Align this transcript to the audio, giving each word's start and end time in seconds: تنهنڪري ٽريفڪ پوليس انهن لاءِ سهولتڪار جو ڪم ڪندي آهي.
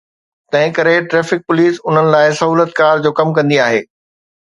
تنهنڪري 0.53 0.93
ٽريفڪ 1.11 1.43
پوليس 1.51 1.77
انهن 1.91 2.09
لاءِ 2.15 2.31
سهولتڪار 2.39 3.05
جو 3.05 3.13
ڪم 3.21 3.35
ڪندي 3.37 3.61
آهي. 3.67 3.83